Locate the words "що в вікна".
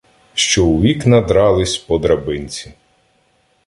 0.33-1.21